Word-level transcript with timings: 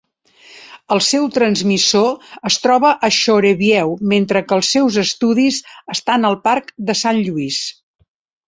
El 0.93 1.01
seu 1.07 1.27
transmissor 1.35 2.31
es 2.49 2.57
troba 2.63 2.93
a 3.07 3.11
Shoreview, 3.17 3.93
mentre 4.15 4.43
que 4.49 4.59
els 4.59 4.73
seus 4.77 4.99
estudis 5.05 5.61
estan 5.97 6.27
al 6.31 6.41
parc 6.49 6.75
de 6.89 7.01
San 7.05 7.25
Lluís. 7.29 7.61